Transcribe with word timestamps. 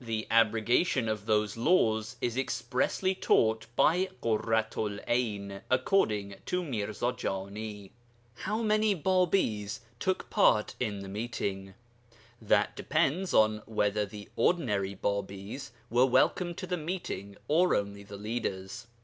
The 0.00 0.28
abrogation 0.30 1.08
of 1.08 1.26
those 1.26 1.56
laws 1.56 2.14
is 2.20 2.36
expressly 2.36 3.12
taught 3.12 3.66
by 3.74 4.08
Ḳurratu'l 4.22 5.04
'Ayn, 5.08 5.62
according 5.68 6.36
to 6.46 6.62
Mirza 6.62 7.12
Jani. 7.20 7.90
How 8.36 8.62
many 8.62 8.94
Bābīs 8.94 9.80
took 9.98 10.30
part 10.30 10.76
in 10.78 11.00
the 11.00 11.08
Meeting? 11.08 11.74
That 12.40 12.76
depends 12.76 13.34
on 13.34 13.62
whether 13.66 14.06
the 14.06 14.28
ordinary 14.36 14.94
Bābīs 14.94 15.70
were 15.90 16.06
welcomed 16.06 16.56
to 16.58 16.68
the 16.68 16.76
Meeting 16.76 17.36
or 17.48 17.74
only 17.74 18.04
the 18.04 18.16
leaders. 18.16 18.86